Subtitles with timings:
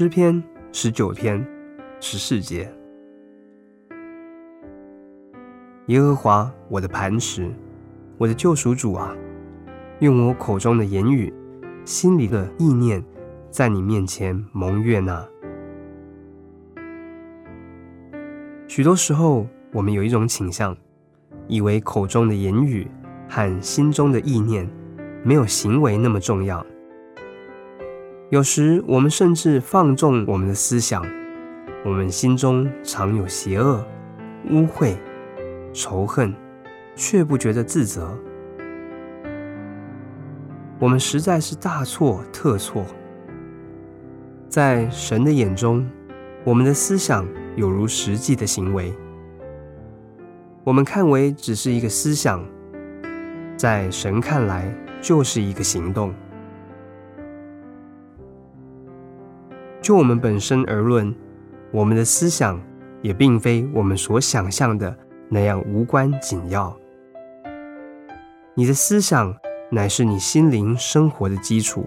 [0.00, 0.40] 诗篇
[0.70, 1.44] 十九篇
[1.98, 2.72] 十四节：
[5.86, 7.52] 耶和华我的磐石，
[8.16, 9.12] 我的救赎主啊，
[9.98, 11.34] 用我口中的言语，
[11.84, 13.04] 心里的意念，
[13.50, 15.26] 在你面前蒙悦纳。
[18.68, 20.76] 许多时候，我们有一种倾向，
[21.48, 22.86] 以为口中的言语
[23.28, 24.64] 和心中的意念，
[25.24, 26.64] 没有行为那么重要。
[28.30, 31.02] 有时我们甚至放纵我们的思想，
[31.82, 33.82] 我们心中常有邪恶、
[34.50, 34.94] 污秽、
[35.72, 36.34] 仇恨，
[36.94, 38.14] 却不觉得自责。
[40.78, 42.84] 我们实在是大错特错。
[44.46, 45.88] 在神的眼中，
[46.44, 48.92] 我们的思想有如实际的行为。
[50.64, 52.44] 我们看为只是一个思想，
[53.56, 56.12] 在神看来就是一个行动。
[59.88, 61.14] 就我们本身而论，
[61.70, 62.60] 我们的思想
[63.00, 64.94] 也并非我们所想象的
[65.30, 66.76] 那样无关紧要。
[68.52, 69.34] 你的思想
[69.70, 71.86] 乃是你心灵生活的基础。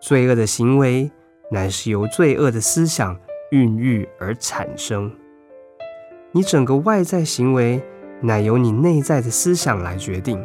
[0.00, 1.12] 罪恶的行为
[1.50, 3.14] 乃是由罪恶的思想
[3.50, 5.12] 孕育而产生。
[6.32, 7.78] 你整个外在行为
[8.22, 10.42] 乃由你内在的思想来决定。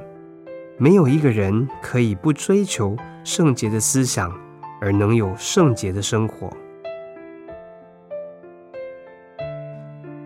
[0.78, 4.38] 没有一个人可以不追求圣洁的思想。
[4.82, 6.50] 而能有圣洁的生活，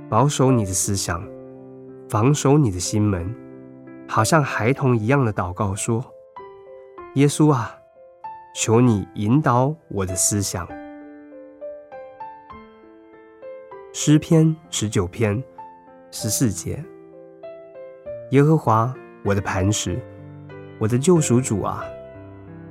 [0.08, 1.28] 保守你的思想，
[2.08, 3.34] 防守你的心门，
[4.08, 6.06] 好像孩童一样的祷告说
[7.16, 7.76] ：“耶稣啊，
[8.56, 10.68] 求你引导我的思想。”
[13.92, 15.44] 诗篇十九篇
[16.12, 16.84] 十四节：
[18.30, 20.00] 耶和华我的磐石，
[20.80, 21.84] 我的救赎主啊，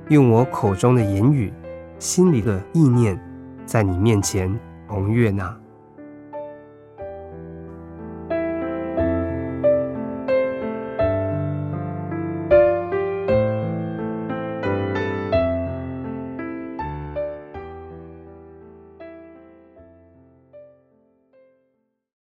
[0.07, 1.51] 用我口中的言语。
[2.03, 3.17] 心里的意念，
[3.65, 4.59] 在你面前
[4.89, 5.57] 蒙悦纳。